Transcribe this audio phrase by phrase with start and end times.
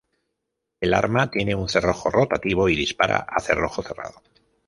[0.79, 4.23] El arma tiene un cerrojo rotativo y dispara a cerrojo cerrado.